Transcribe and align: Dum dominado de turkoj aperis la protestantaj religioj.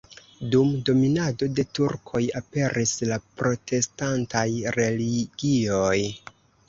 Dum 0.53 0.69
dominado 0.89 1.49
de 1.59 1.65
turkoj 1.79 2.23
aperis 2.41 2.95
la 3.11 3.19
protestantaj 3.43 4.47
religioj. 4.79 5.97